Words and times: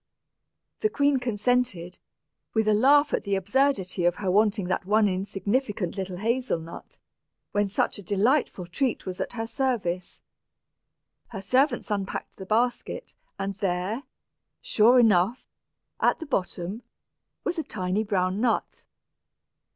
The 0.79 0.89
queen 0.89 1.19
consented, 1.19 1.99
with 2.55 2.67
a 2.67 2.73
laugh 2.73 3.13
at 3.13 3.23
the 3.23 3.35
absurdity 3.35 4.03
of 4.03 4.15
her 4.15 4.31
wanting 4.31 4.65
that 4.65 4.87
one 4.87 5.07
insignificant 5.07 5.95
little 5.95 6.17
hazel 6.17 6.59
nut, 6.59 6.97
when 7.51 7.69
such 7.69 7.99
a 7.99 8.01
delightful 8.01 8.65
treat 8.65 9.05
was 9.05 9.21
at 9.21 9.33
her 9.33 9.45
service. 9.45 10.19
Her 11.27 11.41
servants 11.41 11.91
unpacked 11.91 12.37
the 12.37 12.47
basket, 12.47 13.13
and 13.37 13.59
there, 13.59 14.01
sure 14.59 14.99
enough, 14.99 15.43
at 15.99 16.17
the 16.19 16.25
bottom, 16.25 16.81
was 17.43 17.59
a 17.59 17.63
tiny 17.63 18.03
brown 18.03 18.41
nut. 18.41 18.83